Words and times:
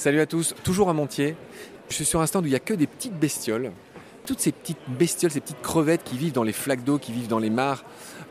Salut 0.00 0.20
à 0.20 0.24
tous, 0.24 0.54
toujours 0.64 0.88
à 0.88 0.94
Montier. 0.94 1.36
Je 1.90 1.94
suis 1.94 2.06
sur 2.06 2.22
un 2.22 2.26
stand 2.26 2.44
où 2.44 2.46
il 2.46 2.52
n'y 2.52 2.56
a 2.56 2.58
que 2.58 2.72
des 2.72 2.86
petites 2.86 3.12
bestioles. 3.12 3.70
Toutes 4.24 4.40
ces 4.40 4.50
petites 4.50 4.78
bestioles, 4.88 5.30
ces 5.30 5.42
petites 5.42 5.60
crevettes 5.60 6.04
qui 6.04 6.16
vivent 6.16 6.32
dans 6.32 6.42
les 6.42 6.54
flaques 6.54 6.84
d'eau, 6.84 6.96
qui 6.96 7.12
vivent 7.12 7.28
dans 7.28 7.38
les 7.38 7.50
mares, 7.50 7.84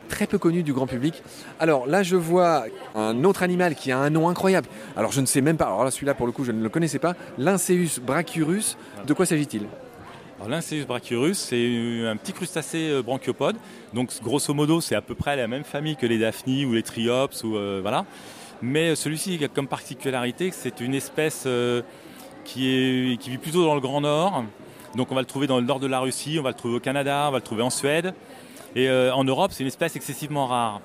très 0.08 0.26
peu 0.26 0.40
connues 0.40 0.64
du 0.64 0.74
grand 0.74 0.88
public. 0.88 1.22
Alors 1.60 1.86
là, 1.86 2.02
je 2.02 2.16
vois 2.16 2.66
un 2.96 3.24
autre 3.24 3.44
animal 3.44 3.76
qui 3.76 3.92
a 3.92 4.00
un 4.00 4.10
nom 4.10 4.30
incroyable. 4.30 4.68
Alors 4.98 5.12
je 5.12 5.22
ne 5.22 5.28
sais 5.28 5.42
même 5.42 5.58
pas, 5.58 5.66
alors 5.66 5.84
là, 5.84 5.92
celui-là, 5.92 6.16
pour 6.16 6.26
le 6.26 6.32
coup, 6.32 6.44
je 6.44 6.52
ne 6.52 6.64
le 6.64 6.70
connaissais 6.70 6.98
pas. 6.98 7.14
Lynceus 7.38 8.00
brachyrus. 8.02 8.76
De 9.06 9.14
quoi 9.14 9.28
s'agit-il? 9.28 9.68
Alors 10.38 10.50
Lynceus 10.50 10.86
brachyrus, 10.88 11.38
c'est 11.38 12.08
un 12.08 12.18
petit 12.18 12.34
crustacé 12.34 12.90
euh, 12.90 13.04
branchiopode. 13.04 13.58
Donc 13.94 14.10
grosso 14.24 14.56
modo, 14.56 14.82
c'est 14.82 14.96
à 14.96 15.02
peu 15.02 15.14
près 15.14 15.36
la 15.36 15.48
même 15.48 15.64
famille 15.64 15.98
que 15.98 16.08
les 16.08 16.18
daphnies 16.18 16.66
ou 16.66 16.74
les 16.74 16.82
triops 16.82 17.44
ou 17.44 17.58
euh, 17.58 17.78
voilà. 17.84 18.06
Mais 18.62 18.96
celui-ci 18.96 19.40
a 19.44 19.48
comme 19.48 19.68
particularité 19.68 20.50
que 20.50 20.56
c'est 20.56 20.82
une 20.82 20.94
espèce 20.94 21.44
euh, 21.46 21.82
qui, 22.44 23.18
vit 23.18 23.38
plutôt 23.38 23.64
dans 23.64 23.76
le 23.76 23.82
Grand 23.82 24.02
Nord. 24.02 24.44
Donc 24.96 25.12
on 25.12 25.16
va 25.16 25.22
le 25.22 25.28
trouver 25.28 25.48
dans 25.48 25.58
le 25.58 25.66
nord 25.66 25.80
de 25.80 25.88
la 25.88 26.00
Russie, 26.00 26.38
on 26.40 26.44
va 26.44 26.50
le 26.50 26.56
trouver 26.56 26.76
au 26.76 26.80
Canada, 26.80 27.26
on 27.28 27.32
va 27.32 27.38
le 27.38 27.44
trouver 27.44 27.64
en 27.64 27.70
Suède. 27.70 28.14
Et 28.76 28.90
euh, 28.90 29.14
en 29.14 29.24
Europe, 29.24 29.52
c'est 29.54 29.62
une 29.62 29.68
espèce 29.68 29.96
excessivement 29.96 30.48
rare. 30.48 30.82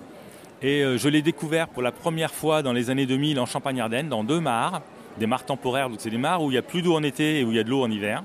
Et 0.62 0.82
euh, 0.82 0.98
je 0.98 1.09
l'ai 1.09 1.23
découvert 1.23 1.68
pour 1.68 1.82
la 1.82 1.92
première 1.92 2.32
fois 2.32 2.62
dans 2.62 2.73
les 2.73 2.91
années 2.91 3.06
2000 3.06 3.41
en 3.41 3.46
Champagne-Ardenne, 3.46 4.09
dans 4.09 4.24
deux 4.24 4.41
mares, 4.41 4.82
des 5.18 5.27
mares 5.27 5.45
temporaires, 5.45 5.91
donc 5.91 5.98
c'est 6.01 6.10
des 6.10 6.18
mares 6.18 6.43
où 6.43 6.51
il 6.51 6.54
n'y 6.54 6.59
a 6.59 6.62
plus 6.62 6.82
d'eau 6.82 6.95
en 6.95 7.02
été 7.02 7.41
et 7.41 7.45
où 7.45 7.51
il 7.51 7.56
y 7.56 7.60
a 7.60 7.65
de 7.65 7.70
l'eau 7.70 7.82
en 7.82 7.91
hiver. 7.91 8.23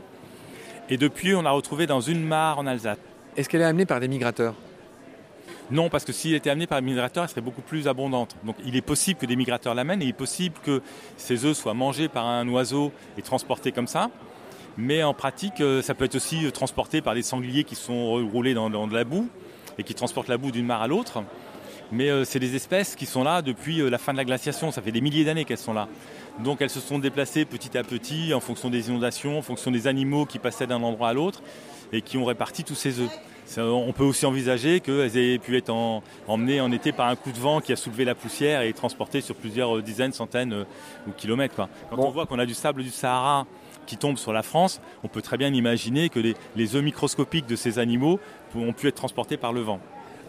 Et 0.89 0.97
depuis, 0.97 1.35
on 1.35 1.41
l'a 1.41 1.51
retrouvé 1.51 1.87
dans 1.87 2.01
une 2.01 2.23
mare 2.23 2.59
en 2.59 2.65
Alsace. 2.65 2.97
Est-ce 3.35 3.47
qu'elle 3.47 3.61
est 3.61 3.65
amenée 3.65 3.85
par 3.85 3.99
des 3.99 4.07
migrateurs? 4.07 4.55
Non, 5.71 5.89
parce 5.89 6.03
que 6.03 6.11
s'il 6.11 6.33
était 6.33 6.49
amené 6.49 6.65
par 6.65 6.79
un 6.79 6.81
migrateur, 6.81 7.23
elle 7.23 7.29
serait 7.29 7.41
beaucoup 7.41 7.61
plus 7.61 7.87
abondante. 7.87 8.35
Donc 8.43 8.55
il 8.65 8.75
est 8.75 8.81
possible 8.81 9.19
que 9.19 9.25
des 9.25 9.35
migrateurs 9.35 9.75
l'amènent 9.75 10.01
et 10.01 10.05
il 10.05 10.09
est 10.09 10.13
possible 10.13 10.55
que 10.63 10.81
ces 11.15 11.45
œufs 11.45 11.55
soient 11.55 11.75
mangés 11.75 12.07
par 12.07 12.25
un 12.25 12.47
oiseau 12.49 12.91
et 13.17 13.21
transportés 13.21 13.71
comme 13.71 13.87
ça. 13.87 14.09
Mais 14.77 15.03
en 15.03 15.13
pratique, 15.13 15.61
euh, 15.61 15.81
ça 15.81 15.93
peut 15.93 16.05
être 16.05 16.15
aussi 16.15 16.45
euh, 16.45 16.51
transporté 16.51 17.01
par 17.01 17.13
des 17.13 17.21
sangliers 17.21 17.65
qui 17.65 17.75
sont 17.75 18.27
roulés 18.31 18.53
dans, 18.53 18.69
de 18.69 18.93
la 18.95 19.03
boue 19.03 19.27
et 19.77 19.83
qui 19.83 19.93
transportent 19.93 20.29
la 20.29 20.37
boue 20.37 20.51
d'une 20.51 20.65
mare 20.65 20.81
à 20.81 20.87
l'autre. 20.87 21.21
Mais 21.91 22.09
euh, 22.09 22.23
c'est 22.23 22.39
des 22.39 22.55
espèces 22.55 22.95
qui 22.95 23.05
sont 23.05 23.23
là 23.23 23.41
depuis 23.41 23.77
la 23.89 23.97
fin 23.97 24.11
de 24.11 24.17
la 24.17 24.25
glaciation. 24.25 24.71
Ça 24.71 24.81
fait 24.81 24.91
des 24.91 25.01
milliers 25.01 25.25
d'années 25.25 25.45
qu'elles 25.45 25.57
sont 25.57 25.73
là. 25.73 25.87
Donc 26.43 26.61
elles 26.61 26.69
se 26.69 26.79
sont 26.79 26.99
déplacées 26.99 27.45
petit 27.45 27.77
à 27.77 27.83
petit 27.83 28.33
en 28.33 28.39
fonction 28.39 28.69
des 28.69 28.89
inondations, 28.89 29.39
en 29.39 29.41
fonction 29.41 29.71
des 29.71 29.87
animaux 29.87 30.25
qui 30.25 30.39
passaient 30.39 30.67
d'un 30.67 30.83
endroit 30.83 31.09
à 31.09 31.13
l'autre 31.13 31.41
et 31.91 32.01
qui 32.01 32.17
ont 32.17 32.25
réparti 32.25 32.63
tous 32.63 32.75
ces 32.75 32.99
œufs 32.99 33.09
on 33.57 33.93
peut 33.93 34.03
aussi 34.03 34.25
envisager 34.25 34.79
qu'elles 34.79 35.17
aient 35.17 35.39
pu 35.39 35.57
être 35.57 35.73
emmenées 36.27 36.61
en 36.61 36.71
été 36.71 36.91
par 36.91 37.07
un 37.07 37.15
coup 37.15 37.31
de 37.31 37.37
vent 37.37 37.61
qui 37.61 37.71
a 37.71 37.75
soulevé 37.75 38.05
la 38.05 38.15
poussière 38.15 38.61
et 38.61 38.73
transportées 38.73 39.21
sur 39.21 39.35
plusieurs 39.35 39.77
euh, 39.77 39.81
dizaines, 39.81 40.13
centaines 40.13 40.53
euh, 40.53 40.63
ou 41.07 41.11
kilomètres. 41.11 41.55
Quand 41.55 41.97
on 41.97 42.11
voit 42.11 42.25
qu'on 42.25 42.39
a 42.39 42.45
du 42.45 42.53
sable 42.53 42.83
du 42.83 42.89
Sahara 42.89 43.45
qui 43.85 43.97
tombe 43.97 44.17
sur 44.17 44.33
la 44.33 44.43
France, 44.43 44.81
on 45.03 45.07
peut 45.07 45.21
très 45.21 45.37
bien 45.37 45.51
imaginer 45.53 46.09
que 46.09 46.19
les, 46.19 46.75
œufs 46.75 46.83
microscopiques 46.83 47.47
de 47.47 47.55
ces 47.55 47.79
animaux 47.79 48.19
ont 48.55 48.73
pu 48.73 48.87
être 48.87 48.95
transportés 48.95 49.37
par 49.37 49.51
le 49.51 49.61
vent. 49.61 49.79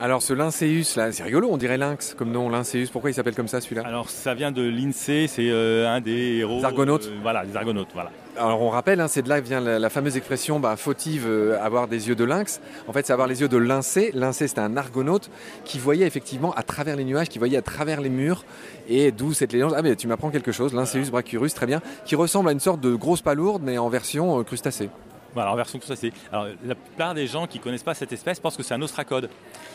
Alors 0.03 0.23
ce 0.23 0.33
Lynceus, 0.33 0.97
là, 0.97 1.13
c'est 1.13 1.23
rigolo, 1.23 1.49
on 1.51 1.59
dirait 1.59 1.77
lynx 1.77 2.15
comme 2.15 2.33
nom, 2.33 2.49
Lynceus. 2.49 2.87
Pourquoi 2.91 3.11
il 3.11 3.15
s'appelle 3.15 3.35
comme 3.35 3.49
ça 3.49 3.61
celui-là 3.61 3.83
Alors 3.85 4.09
ça 4.09 4.33
vient 4.33 4.51
de 4.51 4.63
l'INSEE, 4.63 5.27
c'est 5.27 5.51
euh, 5.51 5.95
un 5.95 6.01
des 6.01 6.39
héros. 6.39 6.61
Des 6.61 6.65
argonautes 6.65 7.11
Voilà, 7.21 7.45
des 7.45 7.55
argonautes, 7.55 7.91
voilà. 7.93 8.11
Alors 8.39 8.63
on 8.63 8.71
rappelle, 8.71 8.99
hein, 9.03 9.09
c'est 9.09 9.21
de 9.21 9.29
là 9.29 9.43
que 9.43 9.47
vient 9.47 9.61
la, 9.61 9.91
fameuse 9.91 10.17
expression 10.17 10.59
bah, 10.59 10.77
fautive 10.77 11.27
euh, 11.29 11.63
avoir 11.63 11.87
des 11.87 12.09
yeux 12.09 12.15
de 12.15 12.25
lynx? 12.25 12.63
En 12.89 12.95
fait, 12.95 13.07
c'est 13.07 13.13
avoir 13.13 13.29
les 13.29 13.43
yeux 13.43 13.49
de 13.49 13.59
Lincé. 13.59 14.11
Lincé, 14.15 14.49
c'était 14.49 14.63
un 14.63 14.79
argonaute 14.79 15.31
qui 15.67 15.79
voyait 15.79 16.07
effectivement 16.07 16.55
à 16.55 16.63
travers 16.63 16.97
les 16.97 17.05
nuages, 17.05 17.29
qui 17.29 17.39
voyait 17.39 17.59
à 17.59 17.63
travers 17.63 18.01
les 18.01 18.09
murs. 18.09 18.47
Et 18.89 19.13
d'où 19.13 19.35
cette 19.35 19.53
légende. 19.53 19.75
Ah 19.77 19.83
mais 19.83 19.97
tu 19.97 20.07
m'apprends 20.07 20.31
quelque 20.31 20.51
chose, 20.51 20.73
Lynceus 20.73 21.11
brachyrus, 21.11 21.53
très 21.53 21.67
bien, 21.67 21.83
qui 22.07 22.17
ressemble 22.17 22.49
à 22.49 22.53
une 22.53 22.61
sorte 22.61 22.81
de 22.81 22.95
grosse 22.95 23.21
palourde, 23.21 23.61
mais 23.63 23.77
en 23.77 23.91
version 23.91 24.41
euh, 24.41 24.45
crustacée. 24.45 24.89
Voilà, 25.35 25.53
en 25.53 25.57
version 25.57 25.79
crustacée. 25.79 26.13
Alors, 26.33 26.47
la 26.65 26.75
plupart 26.75 27.15
des 27.15 27.27
gens 27.27 27.47
qui 27.47 27.59
ne 27.59 27.63
connaissent 27.63 27.83
pas 27.83 27.95
cette 27.95 28.13
espèce 28.13 28.41
pensent 28.41 28.57
que 28.57 28.63
c'est 28.63 28.75
un 28.75 28.83
ostracode. 28.83 29.31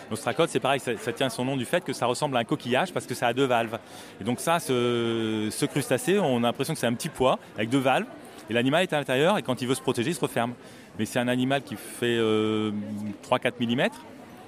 L'ostracode, 0.09 0.49
c'est 0.49 0.59
pareil, 0.59 0.79
ça, 0.79 1.13
tient 1.13 1.29
son 1.29 1.45
nom 1.45 1.57
du 1.57 1.65
fait 1.65 1.83
que 1.83 1.93
ça 1.93 2.05
ressemble 2.05 2.35
à 2.37 2.39
un 2.39 2.43
coquillage 2.43 2.91
parce 2.93 3.05
que 3.05 3.15
ça 3.15 3.27
a 3.27 3.33
deux 3.33 3.45
valves. 3.45 3.79
Et 4.19 4.23
donc 4.23 4.39
ça, 4.39 4.59
ce, 4.59 5.49
ce 5.51 5.65
crustacé, 5.65 6.19
on 6.19 6.37
a 6.37 6.47
l'impression 6.47 6.73
que 6.73 6.79
c'est 6.79 6.87
un 6.87 6.93
petit 6.93 7.09
pois 7.09 7.39
avec 7.55 7.69
deux 7.69 7.79
valves. 7.79 8.05
Et 8.49 8.53
l'animal 8.53 8.83
est 8.83 8.93
à 8.93 8.97
l'intérieur 8.97 9.37
et 9.37 9.43
quand 9.43 9.61
il 9.61 9.67
veut 9.67 9.75
se 9.75 9.81
protéger, 9.81 10.11
il 10.11 10.15
se 10.15 10.21
referme. 10.21 10.53
Mais 10.99 11.05
c'est 11.05 11.19
un 11.19 11.27
animal 11.27 11.63
qui 11.63 11.75
fait 11.75 12.17
3-4 12.17 12.19
euh, 12.19 12.71
mm, 12.71 13.89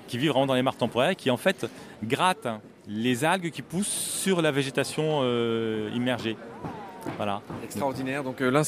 qui 0.07 0.18
vit 0.18 0.28
vraiment 0.28 0.45
dans 0.45 0.53
les 0.53 0.62
mares 0.62 0.78
temporaires 0.78 1.12
et 1.12 1.16
qui 1.16 1.29
en 1.29 1.38
fait 1.38 1.68
gratte 2.03 2.47
les 2.88 3.25
algues 3.25 3.51
qui 3.51 3.62
poussent 3.62 3.88
sur 3.88 4.41
la 4.41 4.51
végétation 4.51 5.19
euh, 5.22 5.89
immergée. 5.94 6.38
Voilà. 7.16 7.41
Extraordinaire. 7.63 8.23
Donc 8.23 8.41
euh, 8.41 8.63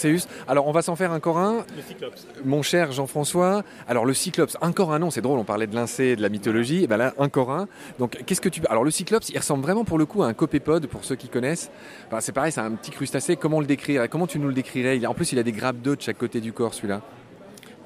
Alors 0.47 0.67
on 0.67 0.71
va 0.71 0.81
s'en 0.81 0.95
faire 0.95 1.11
encore 1.11 1.37
un. 1.37 1.65
Le 1.75 1.81
cyclope. 1.87 2.13
Mon 2.45 2.61
cher 2.61 2.91
Jean-François. 2.91 3.63
Alors 3.87 4.05
le 4.05 4.13
cyclope, 4.13 4.51
encore 4.61 4.93
un 4.93 4.99
nom, 4.99 5.11
c'est 5.11 5.21
drôle, 5.21 5.39
on 5.39 5.43
parlait 5.43 5.67
de 5.67 5.75
lincé, 5.75 6.15
de 6.15 6.21
la 6.21 6.29
mythologie. 6.29 6.83
Et 6.83 6.87
ben 6.87 6.97
là, 6.97 7.13
encore 7.17 7.51
un. 7.51 7.67
Donc 7.99 8.23
qu'est-ce 8.25 8.41
que 8.41 8.49
tu. 8.49 8.61
Alors 8.69 8.83
le 8.83 8.91
cyclope, 8.91 9.23
il 9.29 9.37
ressemble 9.37 9.63
vraiment 9.63 9.85
pour 9.85 9.97
le 9.97 10.05
coup 10.05 10.23
à 10.23 10.27
un 10.27 10.33
copépode, 10.33 10.87
pour 10.87 11.03
ceux 11.03 11.15
qui 11.15 11.29
connaissent. 11.29 11.71
c'est 12.19 12.31
pareil, 12.31 12.51
c'est 12.51 12.61
un 12.61 12.71
petit 12.71 12.91
crustacé. 12.91 13.35
Comment 13.35 13.59
le 13.59 13.65
décrirait 13.65 14.07
Comment 14.07 14.27
tu 14.27 14.39
nous 14.39 14.47
le 14.47 14.53
décrirais? 14.53 15.05
En 15.05 15.13
plus, 15.13 15.31
il 15.31 15.39
a 15.39 15.43
des 15.43 15.51
grappes 15.51 15.77
d'eau 15.77 15.95
de 15.95 16.01
chaque 16.01 16.17
côté 16.17 16.41
du 16.41 16.53
corps, 16.53 16.73
celui-là. 16.73 17.01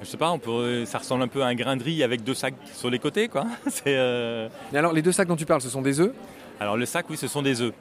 Je 0.00 0.06
sais 0.06 0.16
pas, 0.16 0.30
on 0.30 0.38
peut, 0.38 0.84
ça 0.84 0.98
ressemble 0.98 1.22
un 1.22 1.28
peu 1.28 1.42
à 1.42 1.46
un 1.46 1.54
grain 1.54 1.76
de 1.76 1.82
riz 1.82 2.02
avec 2.02 2.22
deux 2.22 2.34
sacs 2.34 2.54
sur 2.74 2.90
les 2.90 2.98
côtés, 2.98 3.28
quoi. 3.28 3.46
c'est. 3.68 3.96
Euh, 3.96 4.48
alors 4.74 4.92
les 4.92 5.02
deux 5.02 5.12
sacs 5.12 5.28
dont 5.28 5.36
tu 5.36 5.46
parles, 5.46 5.62
ce 5.62 5.70
sont 5.70 5.82
des 5.82 6.00
œufs? 6.00 6.12
Alors 6.60 6.76
le 6.76 6.84
sac, 6.84 7.06
oui, 7.08 7.16
ce 7.16 7.26
sont 7.26 7.42
des 7.42 7.62
œufs. 7.62 7.72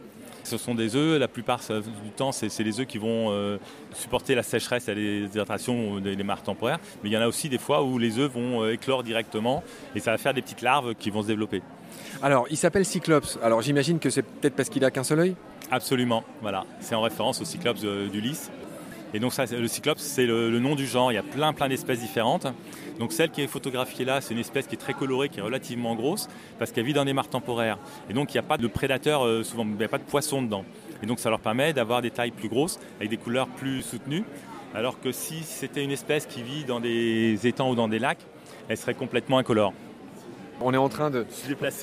Ce 0.43 0.57
sont 0.57 0.75
des 0.75 0.95
œufs, 0.95 1.19
la 1.19 1.27
plupart 1.27 1.61
du 2.03 2.09
temps, 2.11 2.31
c'est 2.31 2.59
les 2.59 2.79
œufs 2.79 2.85
qui 2.85 2.97
vont 2.97 3.31
euh, 3.31 3.57
supporter 3.93 4.35
la 4.35 4.43
sécheresse 4.43 4.87
et 4.89 4.95
les 4.95 5.19
hydratations 5.25 5.99
des, 5.99 6.15
mares 6.23 6.43
temporaires. 6.43 6.79
Mais 7.03 7.09
il 7.09 7.13
y 7.13 7.17
en 7.17 7.21
a 7.21 7.27
aussi 7.27 7.49
des 7.49 7.57
fois 7.57 7.83
où 7.83 7.97
les 7.97 8.19
œufs 8.19 8.31
vont 8.31 8.63
euh, 8.63 8.73
éclore 8.73 9.03
directement 9.03 9.63
et 9.95 9.99
ça 9.99 10.11
va 10.11 10.17
faire 10.17 10.33
des 10.33 10.41
petites 10.41 10.61
larves 10.61 10.95
qui 10.95 11.09
vont 11.09 11.21
se 11.21 11.27
développer. 11.27 11.61
Alors, 12.21 12.45
il 12.49 12.57
s'appelle 12.57 12.85
Cyclops. 12.85 13.39
Alors, 13.41 13.61
j'imagine 13.61 13.99
que 13.99 14.09
c'est 14.09 14.23
peut-être 14.23 14.55
parce 14.55 14.69
qu'il 14.69 14.83
a 14.83 14.91
qu'un 14.91 15.03
seul 15.03 15.19
œil? 15.19 15.35
Absolument, 15.71 16.23
voilà. 16.41 16.65
C'est 16.79 16.95
en 16.95 17.01
référence 17.01 17.41
au 17.41 17.45
Cyclops 17.45 17.83
euh, 17.83 18.09
d'Ulysse. 18.09 18.51
Et 19.13 19.19
donc 19.19 19.31
ça, 19.31 19.45
le 19.45 19.67
cyclope, 19.67 19.99
c'est 19.99 20.25
le, 20.25 20.59
nom 20.59 20.73
du 20.75 20.87
genre. 20.87 21.11
Il 21.11 21.15
y 21.15 21.19
a 21.19 21.23
plein 21.23 21.53
plein 21.53 21.69
d'espèces 21.69 21.99
différentes. 21.99 22.47
Donc 22.99 23.11
celle 23.11 23.31
qui 23.31 23.41
est 23.41 23.47
photographiée 23.47 24.05
là, 24.05 24.21
c'est 24.21 24.33
une 24.33 24.39
espèce 24.39 24.67
qui 24.67 24.75
est 24.75 24.79
très 24.79 24.93
colorée, 24.93 25.29
qui 25.29 25.39
est 25.39 25.43
relativement 25.43 25.95
grosse, 25.95 26.27
parce 26.59 26.71
qu'elle 26.71 26.85
vit 26.85 26.93
dans 26.93 27.05
des 27.05 27.13
mares 27.13 27.29
temporaires. 27.29 27.77
Et 28.09 28.13
donc 28.13 28.33
il 28.33 28.37
n'y 28.37 28.39
a 28.39 28.47
pas 28.47 28.57
de 28.57 28.67
prédateurs, 28.67 29.25
euh, 29.25 29.43
souvent 29.43 29.63
il 29.63 29.75
n'y 29.75 29.83
a 29.83 29.89
pas 29.89 29.97
de 29.97 30.03
poissons 30.03 30.41
dedans. 30.41 30.65
Et 31.01 31.05
donc 31.05 31.19
ça 31.19 31.29
leur 31.29 31.39
permet 31.39 31.73
d'avoir 31.73 32.01
des 32.01 32.11
tailles 32.11 32.31
plus 32.31 32.49
grosses, 32.49 32.79
avec 32.97 33.09
des 33.09 33.17
couleurs 33.17 33.47
plus 33.47 33.81
soutenues. 33.81 34.23
Alors 34.75 34.99
que 34.99 35.11
si 35.11 35.43
c'était 35.43 35.83
une 35.83 35.91
espèce 35.91 36.25
qui 36.25 36.41
vit 36.41 36.65
dans 36.65 36.79
des 36.79 37.45
étangs 37.45 37.69
ou 37.69 37.75
dans 37.75 37.87
des 37.87 37.99
lacs, 37.99 38.25
elle 38.67 38.77
serait 38.77 38.95
complètement 38.95 39.37
incolore. 39.37 39.73
On 40.62 40.74
est, 40.74 40.78
en 40.78 40.90
train 40.90 41.09
de, 41.09 41.25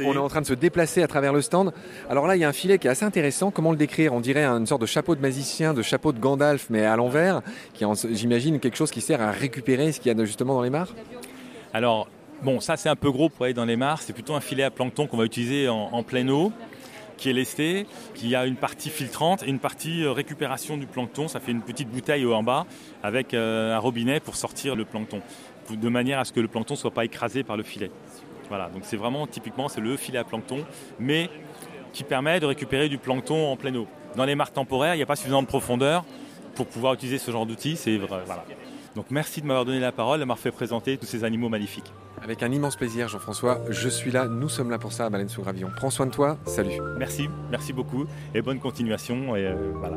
on 0.05 0.15
est 0.15 0.19
en 0.19 0.29
train 0.29 0.41
de 0.41 0.47
se 0.47 0.55
déplacer 0.55 1.03
à 1.03 1.07
travers 1.07 1.33
le 1.33 1.43
stand. 1.43 1.73
Alors 2.09 2.27
là, 2.27 2.37
il 2.37 2.41
y 2.41 2.45
a 2.45 2.49
un 2.49 2.53
filet 2.53 2.79
qui 2.79 2.87
est 2.87 2.91
assez 2.91 3.05
intéressant. 3.05 3.51
Comment 3.51 3.73
le 3.73 3.77
décrire? 3.77 4.15
On 4.15 4.21
dirait 4.21 4.45
une 4.45 4.67
sorte 4.67 4.81
de 4.81 4.87
chapeau 4.87 5.15
de 5.15 5.21
magicien, 5.21 5.75
de 5.75 5.83
chapeau 5.83 6.13
de 6.13 6.19
Gandalf, 6.19 6.67
mais 6.71 6.85
à 6.85 6.97
l'envers, 6.97 7.43
qui 7.75 7.85
j'imagine 8.13 8.61
quelque 8.61 8.77
chose 8.77 8.91
qui 8.91 9.01
sert 9.01 9.21
à 9.21 9.31
récupérer 9.33 9.93
ce 9.93 10.01
qu'il 10.01 10.17
y 10.17 10.19
a 10.19 10.25
justement 10.25 10.55
dans 10.55 10.63
les 10.63 10.71
mares? 10.71 10.95
Alors, 11.73 12.09
bon, 12.43 12.61
ça 12.61 12.77
c'est 12.77 12.89
un 12.89 12.97
peu 12.97 13.11
gros 13.11 13.29
pour 13.29 13.45
aller 13.45 13.55
dans 13.55 13.65
les 13.65 13.77
mares. 13.77 14.03
C'est 14.03 14.13
plutôt 14.13 14.35
un 14.35 14.41
filet 14.41 14.63
à 14.63 14.71
plancton 14.71 15.07
qu'on 15.07 15.17
va 15.17 15.25
utiliser 15.25 15.69
en, 15.69 16.03
pleine 16.03 16.31
eau 16.31 16.53
qui 17.17 17.29
est 17.29 17.35
lesté, 17.35 17.87
qui 18.15 18.35
a 18.35 18.47
une 18.47 18.57
partie 18.57 18.89
filtrante 18.89 19.43
et 19.43 19.49
une 19.49 19.59
partie 19.59 20.05
euh, 20.05 20.13
récupération 20.13 20.79
du 20.79 20.87
plancton. 20.87 21.29
Ça 21.29 21.39
fait 21.39 21.53
une 21.53 21.61
petite 21.61 21.91
bouteille 21.91 22.25
en 22.25 22.43
bas 22.43 22.65
avec 23.03 23.35
euh, 23.35 23.77
un 23.77 23.79
robinet 23.79 24.21
pour 24.21 24.37
sortir 24.37 24.75
le 24.75 24.87
plancton, 24.87 25.21
de 25.71 25.89
manière 25.91 26.19
à 26.19 26.25
ce 26.25 26.33
que 26.33 26.41
le 26.41 26.49
plancton 26.49 26.75
ne 26.75 26.79
soit 26.79 26.93
pas 26.93 27.05
écrasé 27.05 27.43
par 27.43 27.59
le 27.59 27.63
filet. 27.63 27.91
Voilà, 28.51 28.69
donc 28.69 28.83
c'est 28.85 28.97
vraiment 28.97 29.27
typiquement 29.27 29.69
c'est 29.69 29.81
le 29.81 29.97
filet 29.97 30.19
à 30.19 30.25
plancton, 30.25 30.59
mais 30.99 31.31
qui 31.93 32.05
permet 32.05 32.41
de 32.41 32.47
récupérer 32.47 32.89
du 32.89 32.99
plancton 32.99 33.51
en 33.51 33.57
pleine 33.57 33.77
eau. 33.77 33.87
Dans 34.17 34.25
les 34.25 34.35
mares 34.35 34.53
temporaires, 34.53 34.95
il 34.95 34.99
n'y 34.99 35.03
a 35.03 35.07
pas 35.07 35.17
suffisamment 35.17 35.43
de 35.43 35.47
profondeur 35.47 36.05
pour 36.57 36.67
pouvoir 36.67 36.95
utiliser 36.95 37.19
ce 37.19 37.31
genre 37.31 37.47
d'outil. 37.47 37.77
C'est 37.77 37.97
voilà. 37.97 38.45
Donc 38.97 39.07
merci 39.11 39.41
de 39.41 39.47
m'avoir 39.47 39.65
donné 39.65 39.79
la 39.79 39.93
parole, 39.93 40.19
de 40.19 40.25
m'avoir 40.25 40.39
fait 40.39 40.51
présenter 40.51 40.99
tous 40.99 41.07
ces 41.07 41.23
animaux 41.23 41.49
magnifiques. 41.49 41.93
Avec 42.23 42.43
un 42.43 42.51
immense 42.51 42.77
plaisir, 42.77 43.09
Jean-François. 43.09 43.61
Je 43.71 43.89
suis 43.89 44.11
là, 44.11 44.27
nous 44.27 44.49
sommes 44.49 44.71
là 44.71 44.79
pour 44.79 44.93
ça 44.93 45.07
à 45.07 45.11
Baleine 45.11 45.29
sous 45.29 45.43
Gravillon. 45.43 45.71
Prends 45.77 45.91
soin 45.91 46.07
de 46.07 46.11
toi, 46.11 46.37
salut. 46.45 46.81
Merci, 46.99 47.29
merci 47.51 47.73
beaucoup 47.73 48.05
et 48.35 48.43
bonne 48.43 48.59
continuation. 48.59 49.37
Et 49.37 49.47
euh, 49.47 49.73
voilà. 49.77 49.97